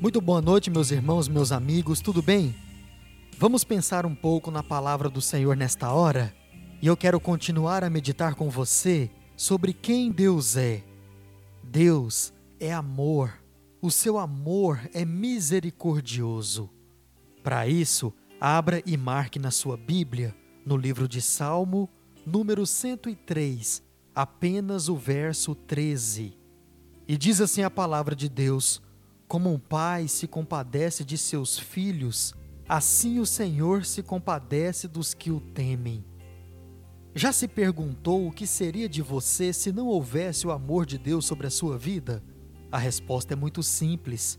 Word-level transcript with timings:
Muito 0.00 0.20
boa 0.20 0.40
noite, 0.40 0.70
meus 0.70 0.92
irmãos, 0.92 1.26
meus 1.26 1.50
amigos, 1.50 2.00
tudo 2.00 2.22
bem? 2.22 2.54
Vamos 3.36 3.64
pensar 3.64 4.06
um 4.06 4.14
pouco 4.14 4.48
na 4.48 4.62
palavra 4.62 5.10
do 5.10 5.20
Senhor 5.20 5.56
nesta 5.56 5.90
hora? 5.90 6.32
E 6.80 6.86
eu 6.86 6.96
quero 6.96 7.18
continuar 7.18 7.82
a 7.82 7.90
meditar 7.90 8.36
com 8.36 8.48
você 8.48 9.10
sobre 9.36 9.72
quem 9.72 10.12
Deus 10.12 10.56
é. 10.56 10.84
Deus 11.64 12.32
é 12.60 12.72
amor. 12.72 13.42
O 13.82 13.90
seu 13.90 14.18
amor 14.18 14.80
é 14.94 15.04
misericordioso. 15.04 16.70
Para 17.42 17.66
isso, 17.66 18.14
abra 18.40 18.80
e 18.86 18.96
marque 18.96 19.40
na 19.40 19.50
sua 19.50 19.76
Bíblia, 19.76 20.32
no 20.64 20.76
livro 20.76 21.08
de 21.08 21.20
Salmo, 21.20 21.90
número 22.24 22.64
103, 22.64 23.82
apenas 24.14 24.88
o 24.88 24.94
verso 24.94 25.56
13. 25.56 26.38
E 27.08 27.16
diz 27.16 27.40
assim 27.40 27.64
a 27.64 27.70
palavra 27.70 28.14
de 28.14 28.28
Deus: 28.28 28.80
Como 29.28 29.52
um 29.52 29.58
pai 29.58 30.08
se 30.08 30.26
compadece 30.26 31.04
de 31.04 31.18
seus 31.18 31.58
filhos, 31.58 32.34
assim 32.66 33.18
o 33.20 33.26
Senhor 33.26 33.84
se 33.84 34.02
compadece 34.02 34.88
dos 34.88 35.12
que 35.12 35.30
o 35.30 35.38
temem. 35.38 36.02
Já 37.14 37.30
se 37.30 37.46
perguntou 37.46 38.26
o 38.26 38.32
que 38.32 38.46
seria 38.46 38.88
de 38.88 39.02
você 39.02 39.52
se 39.52 39.70
não 39.70 39.86
houvesse 39.86 40.46
o 40.46 40.50
amor 40.50 40.86
de 40.86 40.96
Deus 40.96 41.26
sobre 41.26 41.46
a 41.46 41.50
sua 41.50 41.76
vida? 41.76 42.24
A 42.72 42.78
resposta 42.78 43.34
é 43.34 43.36
muito 43.36 43.62
simples. 43.62 44.38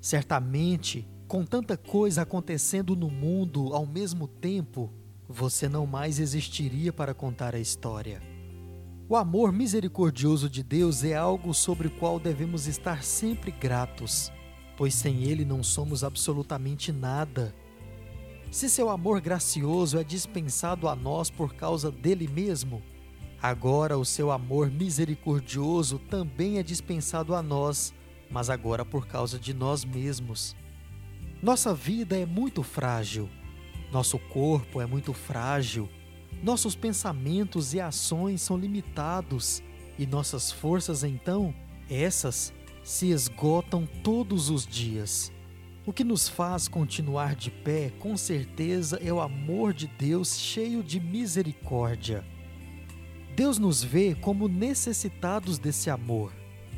Certamente, 0.00 1.06
com 1.28 1.44
tanta 1.44 1.76
coisa 1.76 2.22
acontecendo 2.22 2.96
no 2.96 3.10
mundo 3.10 3.74
ao 3.74 3.84
mesmo 3.84 4.26
tempo, 4.26 4.90
você 5.28 5.68
não 5.68 5.86
mais 5.86 6.18
existiria 6.18 6.94
para 6.94 7.12
contar 7.12 7.54
a 7.54 7.60
história. 7.60 8.22
O 9.10 9.16
amor 9.16 9.50
misericordioso 9.50 10.48
de 10.48 10.62
Deus 10.62 11.02
é 11.02 11.16
algo 11.16 11.52
sobre 11.52 11.88
o 11.88 11.90
qual 11.90 12.20
devemos 12.20 12.68
estar 12.68 13.02
sempre 13.02 13.50
gratos, 13.50 14.30
pois 14.76 14.94
sem 14.94 15.24
ele 15.24 15.44
não 15.44 15.64
somos 15.64 16.04
absolutamente 16.04 16.92
nada. 16.92 17.52
Se 18.52 18.70
seu 18.70 18.88
amor 18.88 19.20
gracioso 19.20 19.98
é 19.98 20.04
dispensado 20.04 20.86
a 20.86 20.94
nós 20.94 21.28
por 21.28 21.54
causa 21.54 21.90
dele 21.90 22.28
mesmo, 22.28 22.80
agora 23.42 23.98
o 23.98 24.04
seu 24.04 24.30
amor 24.30 24.70
misericordioso 24.70 25.98
também 26.08 26.58
é 26.58 26.62
dispensado 26.62 27.34
a 27.34 27.42
nós, 27.42 27.92
mas 28.30 28.48
agora 28.48 28.84
por 28.84 29.08
causa 29.08 29.40
de 29.40 29.52
nós 29.52 29.84
mesmos. 29.84 30.54
Nossa 31.42 31.74
vida 31.74 32.16
é 32.16 32.24
muito 32.24 32.62
frágil, 32.62 33.28
nosso 33.90 34.20
corpo 34.20 34.80
é 34.80 34.86
muito 34.86 35.12
frágil 35.12 35.88
nossos 36.42 36.74
pensamentos 36.74 37.74
e 37.74 37.80
ações 37.80 38.40
são 38.42 38.56
limitados 38.56 39.62
e 39.98 40.06
nossas 40.06 40.50
forças, 40.50 41.04
então, 41.04 41.54
essas 41.88 42.52
se 42.82 43.10
esgotam 43.10 43.86
todos 44.02 44.48
os 44.48 44.66
dias. 44.66 45.30
O 45.84 45.92
que 45.92 46.04
nos 46.04 46.28
faz 46.28 46.68
continuar 46.68 47.34
de 47.34 47.50
pé, 47.50 47.90
com 47.98 48.16
certeza, 48.16 48.98
é 49.02 49.12
o 49.12 49.20
amor 49.20 49.72
de 49.72 49.86
Deus 49.86 50.38
cheio 50.38 50.82
de 50.82 51.00
misericórdia. 51.00 52.24
Deus 53.34 53.58
nos 53.58 53.82
vê 53.82 54.14
como 54.14 54.48
necessitados 54.48 55.58
desse 55.58 55.90
amor 55.90 56.32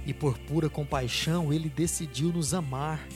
e, 0.06 0.12
por 0.12 0.38
pura 0.38 0.68
compaixão, 0.68 1.52
Ele 1.52 1.68
decidiu 1.68 2.32
nos 2.32 2.54
amar. 2.54 3.06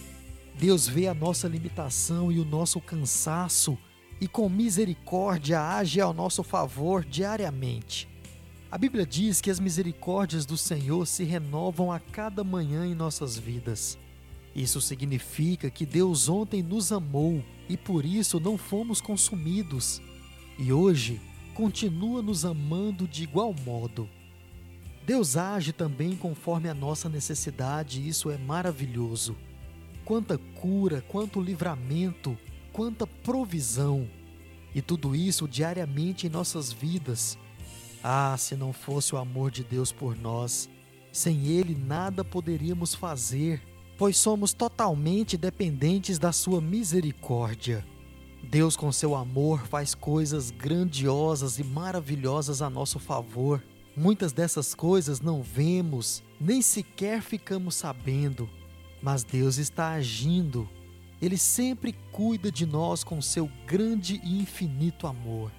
Deus 0.58 0.88
vê 0.88 1.06
a 1.06 1.14
nossa 1.14 1.48
limitação 1.48 2.30
e 2.30 2.38
o 2.38 2.44
nosso 2.44 2.80
cansaço 2.80 3.78
e 4.20 4.26
com 4.26 4.48
misericórdia 4.48 5.60
age 5.60 6.00
ao 6.00 6.12
nosso 6.12 6.42
favor 6.42 7.04
diariamente. 7.04 8.08
A 8.70 8.78
Bíblia 8.78 9.06
diz 9.06 9.40
que 9.40 9.50
as 9.50 9.60
misericórdias 9.60 10.44
do 10.44 10.56
Senhor 10.56 11.06
se 11.06 11.24
renovam 11.24 11.92
a 11.92 12.00
cada 12.00 12.42
manhã 12.42 12.86
em 12.86 12.94
nossas 12.94 13.38
vidas. 13.38 13.98
Isso 14.54 14.80
significa 14.80 15.70
que 15.70 15.84
Deus 15.84 16.28
ontem 16.28 16.62
nos 16.62 16.90
amou 16.90 17.44
e 17.68 17.76
por 17.76 18.04
isso 18.04 18.40
não 18.40 18.56
fomos 18.56 19.00
consumidos. 19.00 20.00
E 20.58 20.72
hoje 20.72 21.20
continua 21.54 22.22
nos 22.22 22.44
amando 22.44 23.06
de 23.06 23.22
igual 23.22 23.54
modo. 23.64 24.08
Deus 25.06 25.36
age 25.36 25.72
também 25.72 26.16
conforme 26.16 26.68
a 26.68 26.74
nossa 26.74 27.08
necessidade, 27.08 28.00
e 28.00 28.08
isso 28.08 28.30
é 28.30 28.36
maravilhoso. 28.36 29.36
Quanta 30.04 30.36
cura, 30.36 31.04
quanto 31.06 31.40
livramento, 31.40 32.36
quanta 32.76 33.06
provisão! 33.06 34.06
E 34.74 34.82
tudo 34.82 35.16
isso 35.16 35.48
diariamente 35.48 36.26
em 36.26 36.30
nossas 36.30 36.70
vidas. 36.70 37.38
Ah, 38.04 38.36
se 38.36 38.54
não 38.54 38.70
fosse 38.70 39.14
o 39.14 39.18
amor 39.18 39.50
de 39.50 39.64
Deus 39.64 39.90
por 39.90 40.14
nós, 40.14 40.68
sem 41.10 41.46
Ele 41.46 41.74
nada 41.74 42.22
poderíamos 42.22 42.94
fazer, 42.94 43.62
pois 43.96 44.18
somos 44.18 44.52
totalmente 44.52 45.38
dependentes 45.38 46.18
da 46.18 46.32
Sua 46.32 46.60
misericórdia. 46.60 47.82
Deus, 48.44 48.76
com 48.76 48.92
seu 48.92 49.14
amor, 49.14 49.66
faz 49.66 49.94
coisas 49.94 50.50
grandiosas 50.50 51.58
e 51.58 51.64
maravilhosas 51.64 52.60
a 52.60 52.68
nosso 52.68 52.98
favor. 52.98 53.64
Muitas 53.96 54.34
dessas 54.34 54.74
coisas 54.74 55.22
não 55.22 55.42
vemos, 55.42 56.22
nem 56.38 56.60
sequer 56.60 57.22
ficamos 57.22 57.74
sabendo, 57.74 58.46
mas 59.02 59.24
Deus 59.24 59.56
está 59.56 59.92
agindo 59.92 60.68
ele 61.20 61.38
sempre 61.38 61.94
cuida 62.12 62.50
de 62.50 62.66
nós 62.66 63.02
com 63.02 63.20
seu 63.22 63.50
grande 63.66 64.20
e 64.22 64.38
infinito 64.38 65.06
amor. 65.06 65.50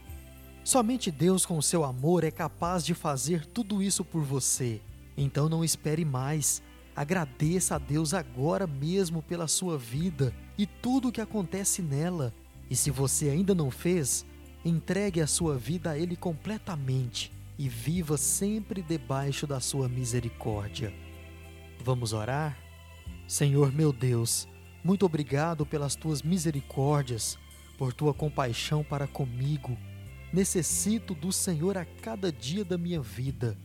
Somente 0.64 1.10
Deus, 1.10 1.46
com 1.46 1.62
seu 1.62 1.84
amor, 1.84 2.24
é 2.24 2.32
capaz 2.32 2.86
de 2.86 2.94
fazer 2.94 3.46
tudo 3.46 3.82
isso 3.82 4.04
por 4.04 4.22
você. 4.24 4.82
Então 5.18 5.48
não 5.48 5.64
espere 5.64 6.04
mais. 6.04 6.62
Agradeça 6.96 7.76
a 7.76 7.78
Deus 7.78 8.14
agora 8.14 8.68
mesmo 8.68 9.22
pela 9.22 9.48
sua 9.48 9.78
vida 9.78 10.34
e 10.58 10.66
tudo 10.66 11.08
o 11.08 11.12
que 11.12 11.22
acontece 11.22 11.82
nela. 11.82 12.34
E 12.70 12.76
se 12.76 12.92
você 12.92 13.30
ainda 13.30 13.56
não 13.56 13.72
fez, 13.72 14.26
entregue 14.66 15.22
a 15.22 15.28
sua 15.28 15.58
vida 15.58 15.92
a 15.92 15.98
Ele 15.98 16.16
completamente 16.16 17.32
e 17.58 17.70
viva 17.70 18.18
sempre 18.18 18.82
debaixo 18.82 19.48
da 19.48 19.60
sua 19.60 19.88
misericórdia. 19.88 20.94
Vamos 21.84 22.14
orar? 22.14 22.58
Senhor 23.28 23.72
meu 23.72 23.94
Deus, 23.94 24.48
muito 24.84 25.06
obrigado 25.06 25.66
pelas 25.66 25.96
tuas 25.96 26.22
misericórdias, 26.22 27.38
por 27.78 27.94
tua 27.94 28.14
compaixão 28.14 28.84
para 28.84 29.08
comigo. 29.08 29.78
Necessito 30.32 31.14
do 31.14 31.32
Senhor 31.32 31.78
a 31.78 31.86
cada 31.86 32.32
dia 32.32 32.66
da 32.66 32.78
minha 32.78 33.02
vida, 33.02 33.58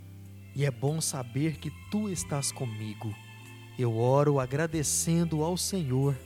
e 0.55 0.65
é 0.65 0.71
bom 0.71 1.01
saber 1.01 1.57
que 1.57 1.73
tu 1.91 2.09
estás 2.09 2.53
comigo. 2.53 3.15
Eu 3.79 3.97
oro 3.97 4.39
agradecendo 4.39 5.43
ao 5.43 5.57
Senhor, 5.57 6.17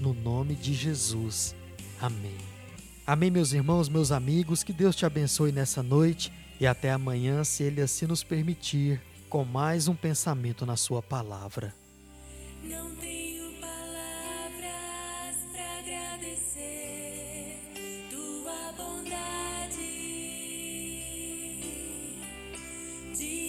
no 0.00 0.14
nome 0.14 0.54
de 0.54 0.74
Jesus. 0.74 1.54
Amém. 2.00 2.36
Amém, 3.06 3.30
meus 3.30 3.52
irmãos, 3.52 3.88
meus 3.88 4.10
amigos, 4.10 4.64
que 4.64 4.72
Deus 4.72 4.96
te 4.96 5.06
abençoe 5.06 5.52
nessa 5.52 5.82
noite 5.82 6.32
e 6.58 6.66
até 6.66 6.90
amanhã, 6.90 7.44
se 7.44 7.62
Ele 7.62 7.80
assim 7.80 8.06
nos 8.06 8.24
permitir, 8.24 9.00
com 9.28 9.44
mais 9.44 9.88
um 9.88 9.94
pensamento 9.94 10.64
na 10.66 10.76
Sua 10.76 11.02
palavra. 11.02 11.74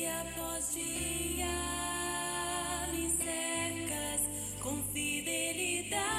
Após 0.08 0.74
dia 0.74 1.46
me 2.94 3.10
cercas 3.12 4.22
com 4.62 4.82
fidelidade. 4.92 6.17